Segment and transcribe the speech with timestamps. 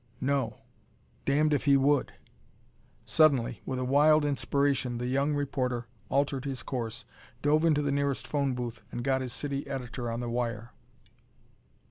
[0.19, 0.57] No
[1.25, 2.11] damned if he would!
[3.05, 7.05] Suddenly, with a wild inspiration, the young reporter altered his course,
[7.43, 10.71] dove into the nearest phone booth and got his city editor on the wire.